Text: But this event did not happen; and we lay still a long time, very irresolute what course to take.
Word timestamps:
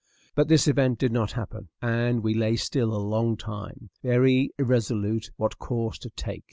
But 0.33 0.47
this 0.47 0.67
event 0.67 0.97
did 0.97 1.11
not 1.11 1.33
happen; 1.33 1.67
and 1.79 2.23
we 2.23 2.33
lay 2.33 2.55
still 2.55 2.91
a 2.91 2.97
long 2.97 3.37
time, 3.37 3.91
very 4.01 4.49
irresolute 4.57 5.29
what 5.37 5.59
course 5.59 5.99
to 5.99 6.09
take. 6.09 6.39